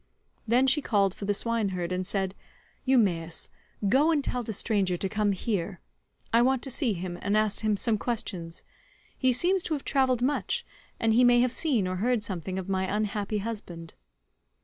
[0.47, 2.33] Then she called for the swineherd and said,
[2.85, 3.51] "Eumaeus,
[3.87, 5.79] go and tell the stranger to come here,
[6.33, 8.63] I want to see him and ask him some questions.
[9.15, 10.65] He seems to have travelled much,
[10.99, 13.93] and he may have seen or heard something of my unhappy husband."